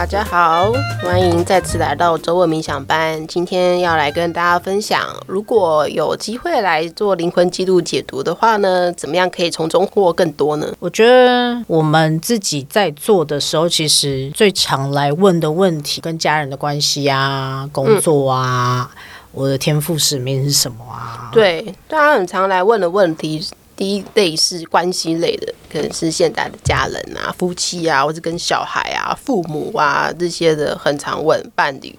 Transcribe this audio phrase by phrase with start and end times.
[0.00, 3.26] 大家好，欢迎再次来到周二冥想班。
[3.26, 10.72] 今天要来跟大家分享，如果有机会来做灵魂记录解读的话呢，怎么样可以从中获更多呢？
[10.78, 18.98] 我觉得我们自己在做的时候，其实最常来问的问题，跟家人的关系啊，工作啊，嗯、
[19.32, 21.28] 我的天赋使命是什么啊？
[21.30, 23.46] 对，大家很常来问的问题。
[23.80, 31.98] 第一类是关系类的，可能是现在的家人啊、夫妻啊，或者跟小孩啊、父母啊这些的很常问伴侣。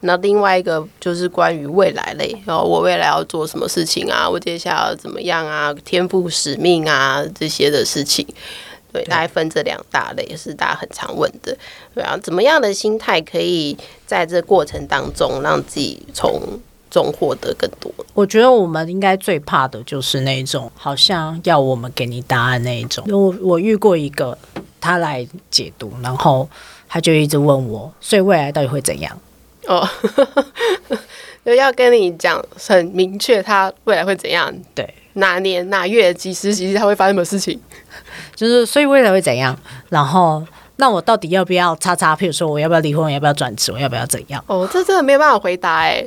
[0.00, 4.28] 那另外一个就是关于未来类，然后我未来要做什么事情啊？
[4.28, 5.72] 我接下来要怎么样啊？
[5.84, 8.26] 天赋使命啊这些的事情，
[8.92, 11.56] 对，大概分这两大类是大家很常问的。
[11.94, 16.58] 对啊，怎么样的心态可以在这过程当中让自己从
[16.92, 17.90] 中获得更多。
[18.12, 23.02] 我觉得我们应该最怕的就是那种好像要我们给你答案那一种。
[23.08, 24.36] 我我遇过一个，
[24.78, 26.46] 他来解读，然后
[26.86, 29.18] 他就一直问我，所以未来到底会怎样？
[29.66, 29.88] 哦，
[31.44, 34.52] 就 要跟你讲很明确，他未来会怎样？
[34.74, 37.58] 对，哪年哪月几时几时他会发生什么事情？
[38.36, 39.58] 就是所以未来会怎样？
[39.88, 40.44] 然后
[40.76, 42.14] 那我到底要不要叉叉？
[42.14, 43.04] 譬如说我要不要离婚？
[43.04, 43.72] 我要不要转职？
[43.72, 44.44] 我要不要怎样？
[44.46, 46.04] 哦，这真的没有办法回答哎。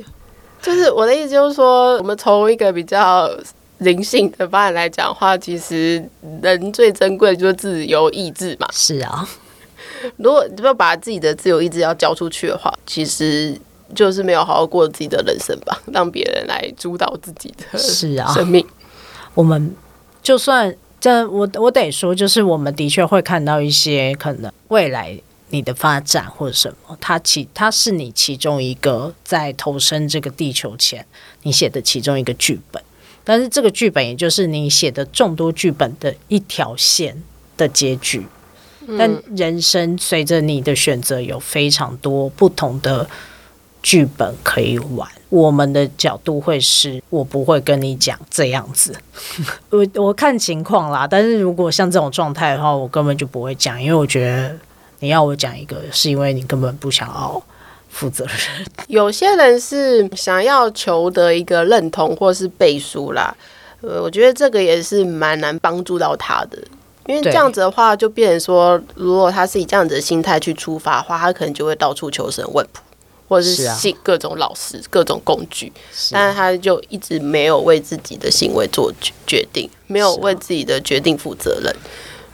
[0.60, 3.30] 就是我的意思，就是说，我们从一个比较
[3.78, 6.04] 灵性的发展来讲的话，其实
[6.42, 8.66] 人最珍贵的就是自由意志嘛。
[8.72, 9.28] 是啊，
[10.16, 13.56] 如果如果把自己的自由意志要交出去的话，其实
[13.94, 18.66] 就是没有好好过自己的人生吧，让别人来主导自己的是啊生命。
[19.34, 19.76] 我们
[20.22, 25.16] 就算这，我我得说，就是我们的确会看到一些可能未来。
[25.50, 31.06] 你的发展或者什么，它其它是你其中一个在投身这个地球前
[31.42, 32.82] 你写的其中一个剧本，
[33.22, 37.22] 但是这个剧本也就是你写的众多剧本的一条线
[37.56, 38.26] 的结局。
[38.98, 43.08] 但人生随着你的选择有非常多不同的
[43.82, 45.08] 剧本可以玩。
[45.28, 48.94] 我们的角度会是我不会跟你讲这样子，
[49.70, 51.04] 我我看情况啦。
[51.04, 54.56] 但是如果像这种状态的话，我根本就不会讲，因为我觉得。
[55.00, 57.42] 你要我讲一个，是因为你根本不想要
[57.88, 58.66] 负责任。
[58.88, 63.34] 有些人是想要求得一个认同或是背书啦，
[63.82, 66.58] 呃，我觉得这个也是蛮难帮助到他的，
[67.06, 72.80] 因为这样子的话，就变成说，如果他是以这样子的心态去出发的话，他可能就会到处求神问卜，
[73.28, 75.72] 或者是信各种老师、各种工具，
[76.10, 78.92] 但是他就一直没有为自己的行为做
[79.26, 81.74] 决定，没有为自己的决定负责任。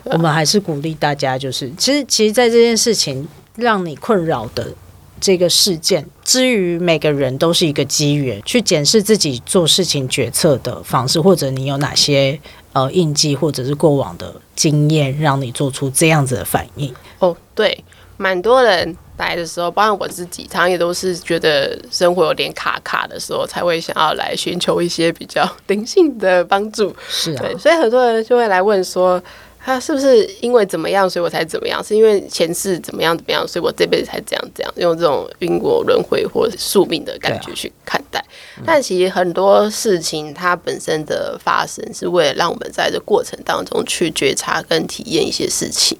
[0.05, 3.27] 我们还是鼓励大家，就是其实，其实，在这件事情
[3.57, 4.73] 让你困扰的
[5.21, 12.39] 这个事件，之于每个人都是一个机缘，去检视自己做事情决策的方式，或者你有哪些
[12.73, 16.93] 呃印记，或者是过往的经验，让你做出这样子的反应。
[17.21, 17.85] 哦，对，
[18.17, 26.93] 蛮多人来的时候，包括我自己，常常也都是觉得生活有点卡卡的时候，才会想要来寻求一些比较 灵性的帮助。
[27.09, 29.23] 是啊，对，所以很多人就会来问说。
[29.65, 31.83] 他是不是因为怎么样，所以我才怎么样？
[31.85, 34.73] 是因为前世怎么样怎么样，所以我这辈子才这样这样？
[34.77, 38.23] 用这种因果轮回或宿命的感觉去看待。
[38.67, 45.97] 但其实很多事情它本身的发生，是为了让我们在这过程当中去觉察跟体验一些事情。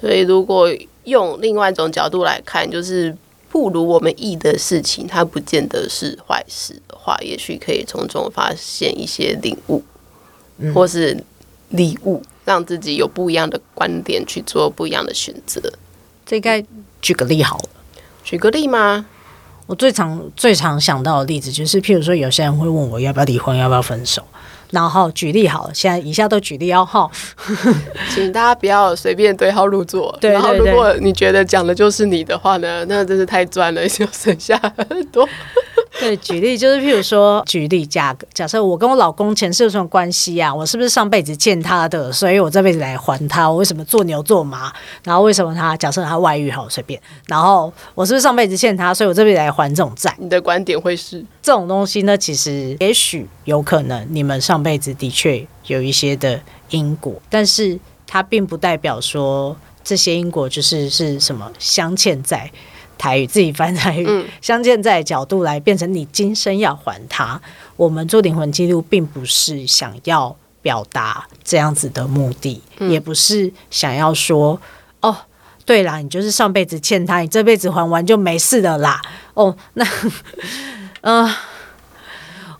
[0.00, 0.68] 所以如果
[1.02, 3.12] 用另外一种角度来看，就是
[3.48, 9.82] 不如我们意的事情，它不见得是坏事的话，也许可以从中发现一些领悟，
[10.72, 11.24] 或是
[11.70, 12.22] 礼物。
[12.44, 15.60] 让自己有不一样的观点去做不一样的选择。
[16.24, 16.64] 这该
[17.00, 17.68] 举个例好了，
[18.24, 19.06] 举个例吗？
[19.66, 24.22] 我最常最常想到的例子就是，譬如说，有些人会问我要不要离婚，要不要分手。
[24.70, 27.10] 然后举例好了，现在以下都举例要号，
[28.14, 30.16] 请大家不要随便对号入座。
[30.20, 35.28] 对，对，对，然后如果你觉得讲的就是你的话呢，那真是太赚了， 就省下很多。
[36.02, 40.52] 对，举例就是，譬如说，举例假假设我跟我老公前世有什么关系啊？
[40.52, 43.48] 我是不是上辈子欠他的，所以我这辈子来还他？
[43.48, 44.72] 我为什么做牛做马？
[45.04, 47.00] 然后为什么他假设他外遇好随便？
[47.28, 50.12] 然后我是不是上辈子欠他，所以我这辈子来还这种债？
[50.18, 52.18] 你的观点会是这种东西呢？
[52.18, 56.40] 其实也许有可能，你们上辈子的确有一些的
[56.70, 57.78] 因果，但是
[58.08, 62.50] 它并不代表说这些因果就是是什么镶嵌在。
[63.02, 67.40] 台语自己翻台语，相见在角度来变成你今生要还他。
[67.74, 74.56] 我们做灵魂记录，并不是想要表达这样子的目的，也不是想要说
[75.00, 75.16] 哦，
[75.64, 79.02] 对啦，你就是上辈子欠他，你这辈子还完就没事的啦。
[79.34, 79.84] 哦，那
[81.00, 81.36] 嗯、呃，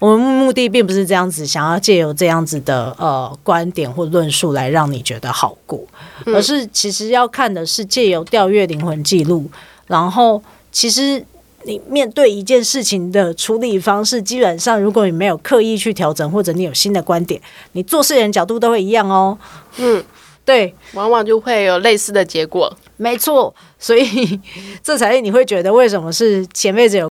[0.01, 5.81] 我们目的并不是这样子，想要借由这样子的呃观点或论述来让你觉得好过，
[6.27, 9.49] 而是其实要看的是借由调阅灵魂记录。
[9.87, 11.25] 然后其实
[11.65, 17.41] 你面对一件事情的处理方式，基本上如果你没有刻意去调整，或者你有新的观点，
[17.73, 19.39] 你做事人角度都会一样哦。
[19.77, 20.03] 嗯，
[20.45, 22.77] 对，往往就会有类似的结果。
[22.97, 24.41] 没错，所以
[24.83, 27.12] 这才是你会觉得为什么是前辈子有。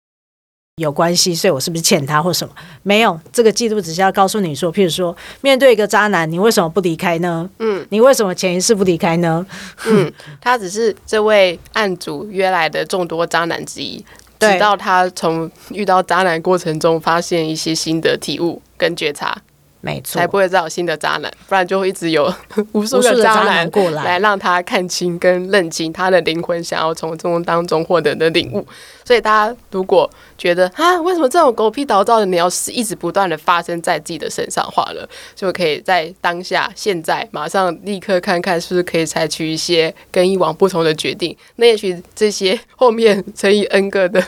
[0.77, 2.53] 有关系，所以我是不是欠他或什么？
[2.83, 7.49] 没有，这个记录只是要告诉你说，譬如说，面对一个渣男，你为什么不离开呢？
[7.61, 9.47] 嗯，你为什么前一世不离开呢？
[9.87, 14.05] 嗯，他只是这位案主约来的众多渣男之一，
[14.41, 19.41] 直到他从遇到渣男过程中发现一些新的体悟跟觉察。
[19.85, 22.33] 没错，才不会再有新的渣男，不然就会一直有
[22.73, 28.67] 无数个渣男过来，来让他看清跟认清他的灵魂想要从中当中获得的领悟。
[29.05, 41.37] 所以大家如果觉得啊，为什么这种狗屁倒灶的鸟是一直不断的发生在自己的身上，话了，就可以在当下、现在、马上、立刻看看是不是可以采取一些跟以往不同的决定。
[41.57, 44.25] 那也许这些后面乘以 N 个的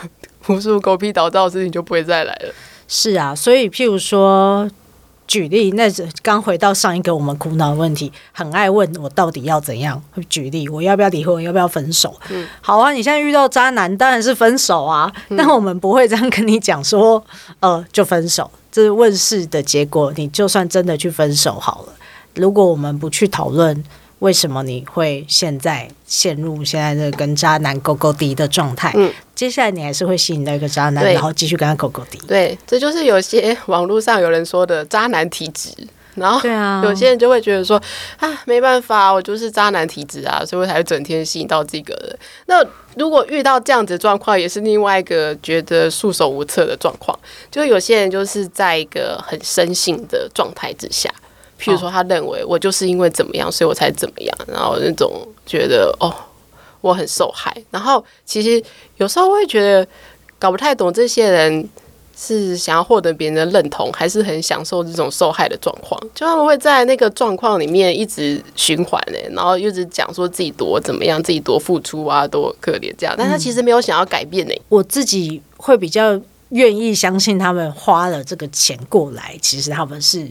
[0.48, 2.52] 无数狗屁倒灶的事情就不会再来了。
[2.86, 4.70] 是啊，所以譬如说。
[5.26, 10.02] 举例，那是刚回到上一个我们苦恼的问题，很爱问我到底要怎样？
[10.28, 11.42] 举例，我要不要离婚？
[11.42, 12.14] 要不要分手？
[12.30, 15.12] 嗯，好啊，你现在遇到渣男，当然是分手啊。
[15.28, 17.22] 嗯，但我们不会这样跟你讲说，
[17.60, 18.50] 呃，就分手。
[18.70, 21.92] 这是问世的结果，你就算真的去分手好了。
[22.34, 23.84] 如果我们不去讨论。
[24.20, 28.92] 为什么你会现在陷入现在这个跟渣男勾勾滴的状态？
[28.96, 32.18] 嗯，接下来你还是会吸引到一个渣男，然后继续跟他勾勾滴。
[32.26, 35.70] 对，这就是有些网络上有人说的渣男体质。
[36.14, 37.76] 然后，对啊，有些人就会觉得说
[38.16, 42.18] 啊，没办法，我就是渣男体质啊，所以我才会整天吸引到这个人。
[42.46, 42.64] 那
[42.96, 47.14] 如果遇到这样子状况，也是另外一个觉得束手无策的状况。
[47.50, 51.10] 就有些人就是在一个很生性的状态之下。
[51.58, 56.14] 譬如说，他认为我就是因为怎么样，所以我才怎么样，然后那种觉得哦，
[56.82, 57.56] 我很受害。
[57.70, 58.62] 然后其实
[58.98, 59.86] 有时候会觉得
[60.38, 61.66] 搞不太懂这些人
[62.14, 65.98] 是想要获得别人的认同，还是很享受这种受害的状况。
[66.14, 73.14] 就他们会在那个状况里面一直循环呢，然后一直讲说自己多怎么样，自己多付出啊，多可怜这样。
[73.16, 74.54] 但他其实没有想要改变呢。
[74.68, 76.20] 我自己会比较
[76.50, 80.30] 愿意相信他们花了这个钱过来，其实他们是。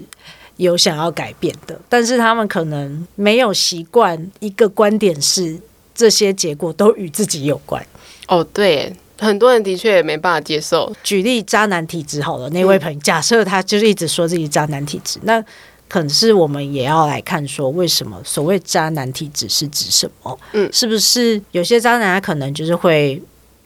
[0.57, 5.60] 有想要改变的，但是他们可能没有习惯一个观点是
[5.94, 7.86] 这些结果都与自己有关。
[8.28, 10.92] 哦，对，很多人的确也没办法接受。
[11.04, 15.44] 举例渣男体质好了，那位朋友，嗯、假设他就是一直说自己渣男体质，那
[15.88, 20.40] 可能是我们也要来看说，为什么所谓渣男体质是指什么？
[20.54, 23.22] 嗯，是不是有些渣男他可能就是会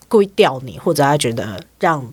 [0.08, 2.12] 故意吊你，或者他觉得让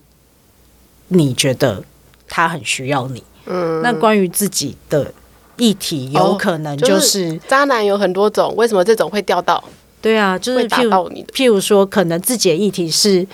[1.08, 1.84] 你觉得
[2.26, 3.22] 他很需要你？
[3.50, 5.10] 嗯，那关于自己的
[5.56, 9.62] 议题，有可能就是、哦就是、渣男有很多种，为什么这种会钓到？
[10.02, 10.90] 对啊，就是譬如
[11.32, 13.26] 譬如说，可能自己的议题是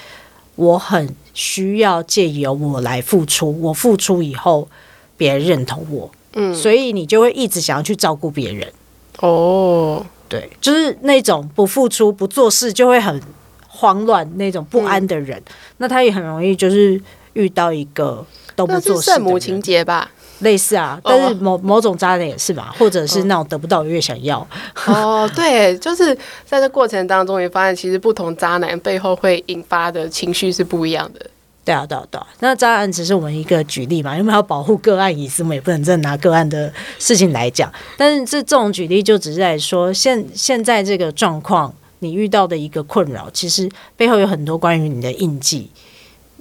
[0.54, 4.68] 我很需要借由我来付出，我付出以后
[5.16, 8.72] 别人认同我，嗯，所以你就会一直想要去照顾别人。
[9.18, 13.20] 哦，对，就是那种不付出、不做事就会很
[13.68, 17.00] 慌乱、那种不安的人，嗯、那他也很容易就是
[17.32, 18.24] 遇到一个。
[18.54, 20.10] 都不做事，圣母情节吧，
[20.40, 24.46] 类似啊，但是某某种渣男也是吧，或者是那种得不到越想要。
[24.86, 31.20] 哦，对，就是在这过程当中，你发现其实不同渣男背后会引发的情绪是不一样的。
[31.64, 32.26] 对啊，对啊，对啊。
[32.40, 37.72] 那渣男只是我们一个举例嘛，因为要保护个案隐私，我们也不能真的拿个案的事情来讲。
[37.96, 45.70] 但是这这种举例就只是在说，现现在这个状况，你遇到的一个困扰，其实背后有很多关于你的印记。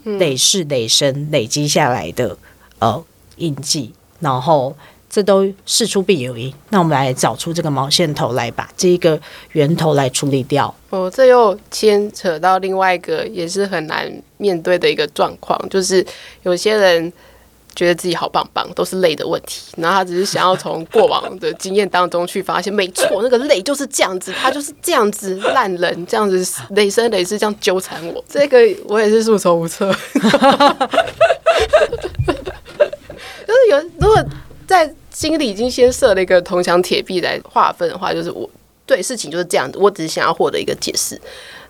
[0.03, 2.37] 累世累生累积下来的
[2.79, 3.03] 呃
[3.37, 4.75] 印记，然后
[5.09, 6.53] 这都事出必有因。
[6.69, 9.19] 那我们来找出这个毛线头，来把这一个
[9.51, 10.73] 源头来处理掉。
[10.89, 16.05] 哦，这又牵扯到另外一个也是很难面对的一个状况，就是
[16.43, 17.11] 有些人。
[17.75, 19.71] 觉得自己好棒棒，都是累的问题。
[19.77, 28.23] 然后他只是想要从过往的经验当中去发现，没错，那个累就是这样子，他就是这样子烂人，这样子累生累世这样纠缠我。
[28.29, 29.91] 这个我也是束手无策。
[33.45, 34.23] 就是有，如果
[34.67, 38.49] 在心里已经先设了一个铜墙铁壁来划分的话，就是我
[38.85, 41.19] 对事情就是这样子，我只是想要获得一个解释。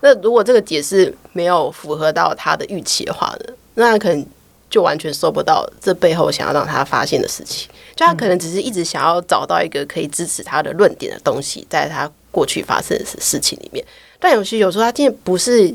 [0.02, 4.26] 那如果这个解释没有符合到他的预期的话呢，那可能。
[4.74, 13.86] 就完全收不到这背后想要让他发现的事情，就他可能只是一直想要找到一个可以支持他的论点的东西，在他过去发生的事情里面。
[14.20, 15.72] 但有些有时候他今天不是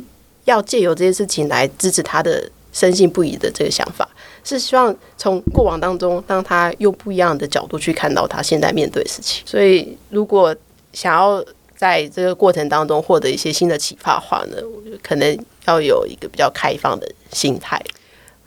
[0.47, 4.09] 要借由这些事情来支持他的深信不疑的这个想法，
[4.43, 9.47] 是希望从过往当中让他用不一样的角度去看到他现在面对的事情。
[9.47, 10.53] 所以，如果
[10.93, 11.45] 想要
[11.77, 17.81] 在这个过程当中获得一些新的启发的话呢，我觉得可能要有一个比较开放的心态，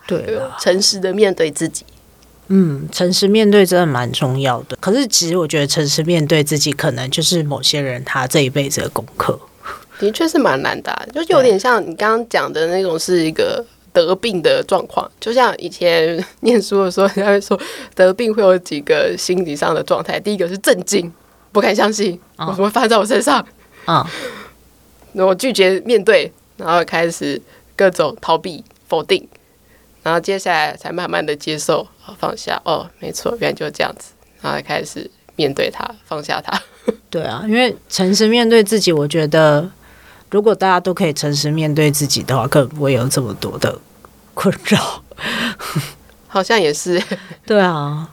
[0.08, 1.86] 对，诚实的面对自己。
[2.48, 4.76] 嗯，诚实面对真的蛮重要的。
[4.82, 9.40] 可是其实我觉得诚实面对自己，可能就是某些人他这一辈子的功课。
[10.00, 15.10] 的确是蛮难的，就有点像你刚刚讲的那种，是一个得病的状况。
[15.20, 17.58] 就像以前念书的时候，人家会说
[17.96, 20.20] 得病会有几个心理上的状态。
[20.20, 21.10] 第一个是震惊，
[21.52, 23.46] 不敢相信，我会发生在我身上？
[23.86, 24.06] 啊，
[25.14, 27.42] 那我拒绝面对，然后开始
[27.78, 29.26] 各种逃避、否定。
[30.04, 32.60] 然后接下来才慢慢的接受，放下。
[32.66, 34.14] 哦，没错，原来就是这样子。
[34.42, 36.60] 然后开始面对它，放下它。
[37.12, 39.70] 对啊，因为诚实面对自己，我觉得
[40.32, 43.78] 如果大家都可以诚实面对自己的话，根本不会有这么多的
[44.34, 45.04] 困扰。
[46.28, 47.02] 好像也是。
[47.46, 48.10] 对啊，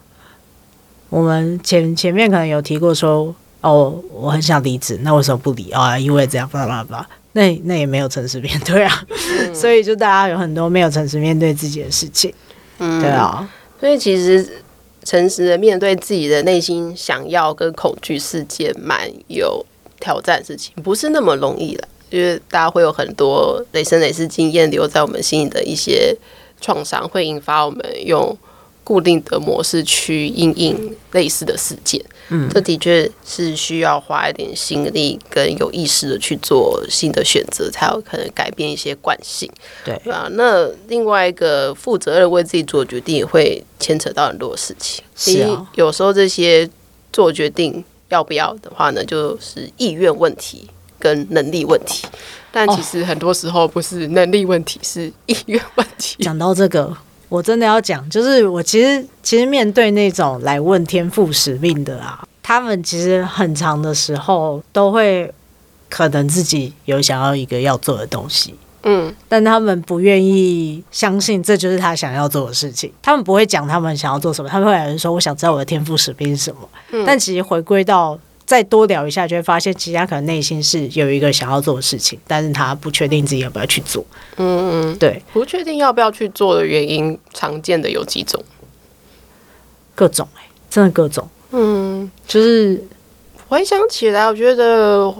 [1.09, 5.95] 我们前前面可能有提过说，哦，我很想离职，那为什么不离啊？
[5.95, 7.09] 哦，因为这样，巴拉巴拉。
[7.38, 12.35] 那那也没有诚实面对啊，嗯、 所以就大家有很多没有诚实面对自己的事情，
[12.78, 14.61] 嗯，对啊，所以其实
[15.04, 19.64] 诚实的面对自己的内心想要跟恐惧是件蛮有
[20.00, 26.16] 挑战的事情，不是那么容易的，因为大家会有很多累生累世经验留在我们心里的一些
[26.61, 28.37] 创伤，会引发我们用。
[28.85, 39.50] 固定的模式去应应类似的事件，嗯，这的确是需要花一点心力跟有意识的去做新的选择，才有可能改变一些惯性，
[39.85, 40.28] 对啊。
[40.32, 45.02] 那另外一个负责任为自己做决定，也会牵扯到很多事情。
[45.16, 46.68] 是啊，有时候这些
[47.12, 50.68] 做决定要不要的话呢，就是意愿问题
[50.99, 52.06] 跟能力问题。
[52.52, 56.23] 但其实很多时候不是能力问题，是意愿问题。
[56.23, 56.94] 讲到这个。
[57.28, 65.32] 我真的要讲，就是我其实其实面对那种来问天赋使命的啊，他们其实很长的时候都会
[65.88, 78.18] 可能自己有想要一个要做的东西，嗯，但他们不愿意相信这就是他想要做的事情，他们不会讲他们想要做什么，他们会有人说我想知道我的天赋使命是什么，嗯，但其实回归到。
[78.49, 84.02] 再多聊一下，就会发现其实他可能内心是有一个想要做的事情，但是他不确定自己要不要去做。
[84.38, 88.43] 嗯嗯，对，不确定要不要去做的原因，常见的有几种，
[89.95, 91.28] 各种哎、欸，真的各种。
[91.50, 92.83] 嗯，就是
[93.49, 95.14] 回想起来，我觉得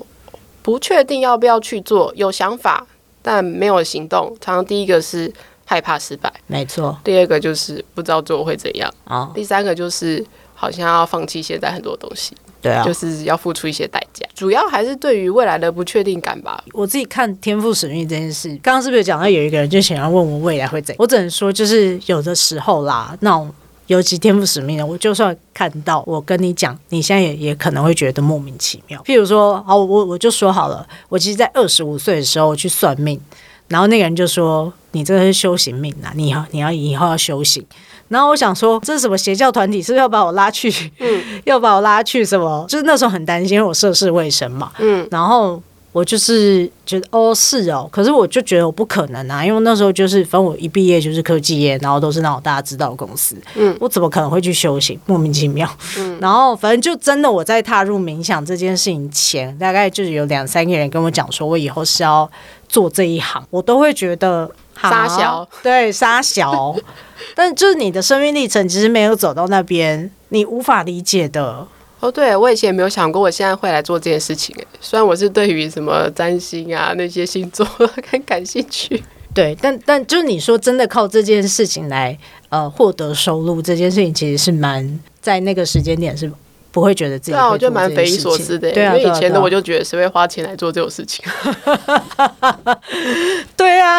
[0.62, 2.87] 不确定要不要去做，有想法
[3.20, 4.35] 但没有行动。
[4.40, 5.30] 常常第一个是
[5.66, 6.99] 害怕失败，没错。
[7.04, 9.30] 第二个就是不知道做会怎样啊。
[9.35, 12.35] 第三个就是好像要放弃现在很多东西。
[12.60, 16.62] 对啊，就是要付出一些代价，主要还是对于未来的不确定感吧。
[16.72, 20.96] 我自己看天赋使命这件事，刚刚是不是讲到有一个人就想要问我未来会怎样？
[20.98, 23.52] 我只能说，就是有的时候啦，那种
[23.86, 29.00] 尤其天赋使命的，我就算看到，我跟你讲，你现在也也可能会觉得莫名其妙。
[29.04, 33.20] 譬如说，好，我我就说好了，我其实，在二十五岁的时候去算命，
[33.68, 37.64] 然后那个人就说：“你这个是修行命啊，你要你要以后要修行。”
[38.08, 39.82] 然后我想说，这是什么邪教团体？
[39.82, 40.70] 是不是要把我拉去？
[40.98, 42.64] 嗯， 要把我拉去什么？
[42.68, 44.72] 就是那时候很担心，因为我涉世未深嘛。
[44.78, 45.62] 嗯，然后
[45.92, 47.88] 我就是觉得，哦，是哦。
[47.90, 53.37] 可是我就觉得我不可能啊，因为那时候就是，反正我一毕业就是科技业，然后都是那种大家知道的公司。
[53.54, 54.99] 嗯，我怎么可能会去修行？
[55.07, 55.68] 莫名其妙。
[55.99, 62.30] 嗯，然后反正就真的我在踏入冥想这件事情前，大概就是有两三个人跟我讲说，我以后是要
[62.68, 64.50] 做这一行，我都会觉得。
[64.80, 66.73] 杀小，对，杀小，
[67.35, 71.66] 但就是你的生命历程其实没有走到那边，你无法理解的。
[72.00, 74.55] 哦，对，我以前也没有想过我现在会来做这件事情。
[74.59, 77.67] 哎，虽然我是对于什么占星啊那些星座
[78.09, 79.02] 很感兴趣，
[79.35, 82.17] 对，但但就是你说真的靠这件事情来
[82.49, 86.31] 呃获得收入，这件事情其实是蛮在那个时间点是。
[86.71, 88.71] 不会觉得自己对啊，我就蛮匪夷所思的。
[88.71, 91.25] 对啊，因为以前的我就觉得谁会花钱来做这种事情？
[93.57, 93.99] 对啊，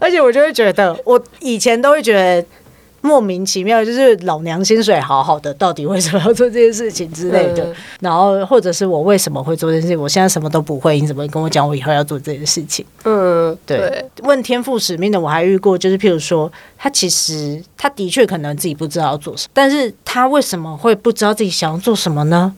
[0.00, 2.44] 而且我就会觉得，我以前都会觉得。
[3.06, 7.62] 莫名其妙，就是老娘薪水好好的，到底为什么要做这件事情之类的？
[7.62, 10.00] 嗯、然后或者是我为什么会做这件事情？
[10.00, 12.82] 我现在什么都不会，你怎么跟我讲我以后要做这件事情？
[13.04, 13.76] 嗯，对。
[13.76, 22.54] 对问天赋使命的我还遇过，就是譬如说，他其实他的确可能自己不知道要做什么，但是他为什么会不知道自己想要做什么呢？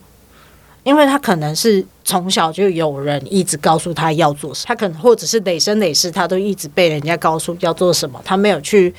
[0.85, 8.95] 因为他可能是从小就有人一直告诉他要做什么，他可能或者是累生累世他都一直被人家告诉要做什么，他没有去。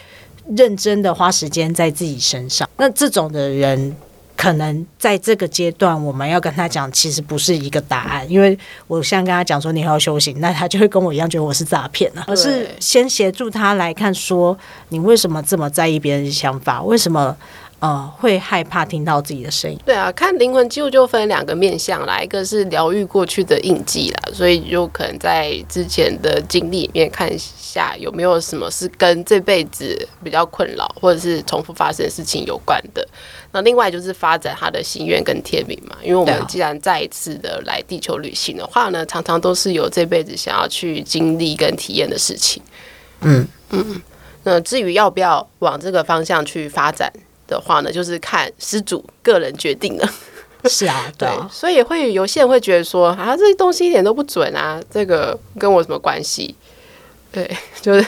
[0.56, 3.94] 认真的花时间在自己身上，那这种的人，
[4.36, 14.56] 可能在这个阶段，我们要跟他讲，其实不是一个答案，因为我现在跟他讲说你还要修行，那他就会跟我一样觉得我是诈骗了，而是先协助他来看说，
[14.90, 16.82] 你为什么这么在意别人的想法？
[16.82, 17.36] 为什么
[17.80, 19.78] 呃，会害怕听到自己的声音。
[19.86, 33.06] 对啊，看灵魂记录就分两个面向啦，一个是疗愈过去的印记啦，所以就可能在之前的经历里面看一下有没有什么是跟这辈子比较困扰或者是重复发生的事情有关的。
[33.52, 42.60] 那另外就是发展他的心愿跟天命嘛，因为我们既然再一次的来地球旅行的话呢，常常都是有这辈子想要去经历跟体验的事情。
[43.20, 44.02] 嗯嗯，
[44.42, 47.12] 那至于要不要往这个方向去发展？
[47.48, 50.08] 的话呢，就是看失主个人决定了。
[50.64, 56.54] 是啊， 对，对，所以会有些人会觉得说啊，这些东西一点都不准啊，这个跟我什么关系？
[57.32, 57.48] 对，
[57.80, 58.04] 就是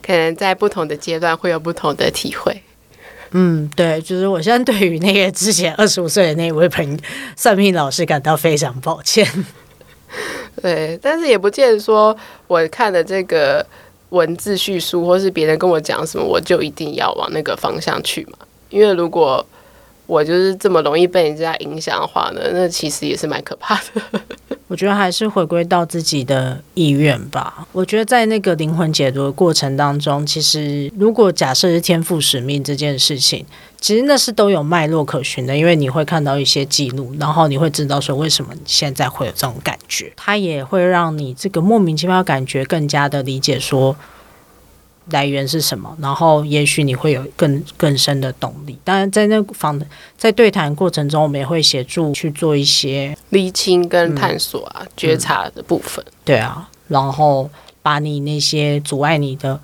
[0.00, 2.62] 可能在不同的阶段会有不同的体会。
[3.32, 6.98] 嗯，对，就是我现在对于那个之前二十五岁的那位朋友
[7.34, 9.26] 算命老师感到非常抱歉。
[10.60, 12.14] 对，但是也不见得说
[12.46, 13.66] 我看的这个
[14.10, 18.38] 文字叙述，或是别人跟我讲什么，我就一定要往那个方向去嘛。
[18.72, 19.44] 因为如果
[20.06, 24.02] 我就是这么容易被人家影响的话呢，那其实也是蛮可怕的。
[24.66, 27.66] 我觉得还是回归到自己的意愿吧。
[27.72, 33.44] 我觉得在那个灵魂解读的过程当中，其实如果假设是天赋使命这件事情，
[33.80, 43.94] 其实那是都有脉络可循的，因为你会看到一些记录，然后你会知道说为什么你现在会有这种感觉，它也会让你这个莫名其妙感觉更加的理解说。
[45.10, 45.96] 来源是什么？
[46.00, 48.78] 然后也许你会有更更深的动力。
[48.84, 49.80] 当然，在那访
[50.16, 56.04] 在对谈过程中，我们也会协助去做一些厘清跟探索啊、觉察的部分。
[56.24, 57.50] 对啊，然后
[57.82, 59.58] 把你那些阻碍你的，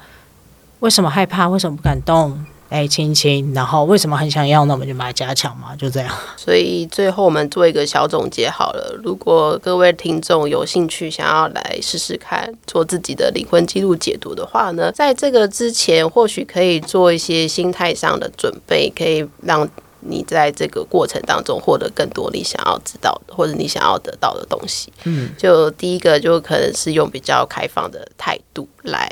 [0.80, 1.48] 为什么害怕？
[1.48, 2.44] 为什么不敢动？
[2.68, 4.64] 哎，亲亲，然后为什么很想要？
[4.66, 6.14] 那我们就把它加强嘛，就这样。
[6.36, 8.94] 所以最后我们做一个小总结好了。
[9.02, 19.66] 如果各位听众有兴趣想要来试试看做自己的灵魂记录解读的话呢，在这个之前或许可以做一些心态上的准备，可以让
[20.00, 24.92] 你在这个过程当中获得更多你想要知道的或者你想要得到的东西。
[25.04, 29.10] 嗯，就第一个就可能是用比较开放的态度来。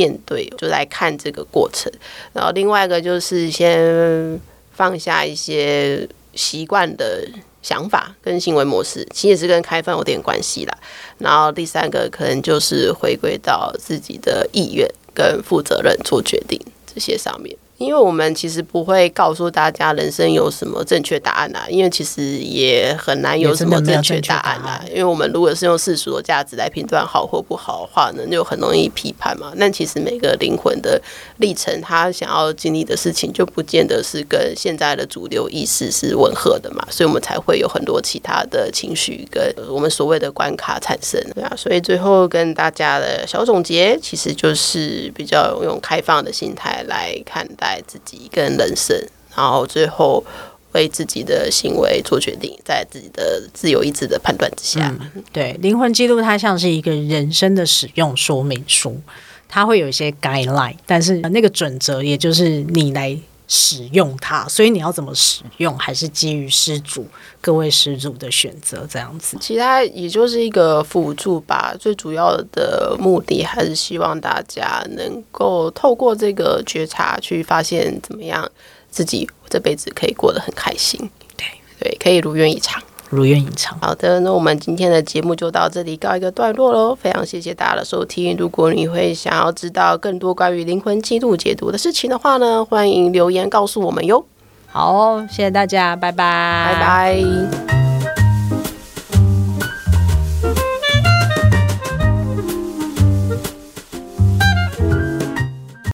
[0.00, 1.92] 面对就来看这个过程，
[2.32, 4.40] 然后另外一个就是先
[4.72, 7.28] 放下一些习惯的
[7.60, 10.78] 想法跟行为模式，其实也是跟开放有点关系啦。
[11.18, 17.54] 然后第三个可能就是回归到自己的意愿跟负责任做决定这些上面。
[17.80, 24.84] 因为我们其实不会告诉大家人生有什么正确答案啊，因为其实也很难有什么正确答案啊。
[24.90, 29.54] 因为我们如果是用世俗的价值来评断好或不好的话呢，就很容易批判嘛。
[29.58, 31.00] 但其实每个灵魂的
[31.38, 36.86] 历程，他想要经历的事情，就不见得是跟现在的主流意识是吻合的嘛。
[36.90, 41.50] 所以我们才会有很多其他的情绪跟我们所谓的关卡产生，对啊。
[41.56, 47.69] 所以最后跟大家的小总结，其实就是比较用开放的心态来看待。
[47.70, 48.96] 在自己跟人生，
[49.36, 50.24] 然后最后
[50.72, 54.92] 为自己的行为做决定，在自己的自由意志的判断之下。
[55.32, 59.00] 对，灵魂记录它像是一个人生的使用说明书，
[59.48, 63.16] 它会有一些 guideline，但是那个准则也就是你来。
[63.52, 67.04] 使用它，所以你要怎么使用，还是基于施主
[67.40, 69.36] 各位施主的选择这样子。
[69.40, 78.48] 其他也就是一个辅助吧，最主要的目的还是希望大家能够透过这个觉察去发现怎么样
[78.88, 81.10] 自己这辈子可以过得很开心。
[81.36, 81.44] 对
[81.80, 82.80] 对，可以如愿以偿。
[83.10, 83.78] 如愿以偿。
[83.80, 86.94] 好的，那我们今天的节目就到这里告一个段落喽。
[86.94, 88.36] 非常谢谢大家的收听。
[88.38, 94.24] 如果你会想要知道更多关于灵魂记录解读的事情的话呢，欢迎留言告诉我们哟。
[94.68, 97.89] 好，谢谢大家，拜拜，拜拜。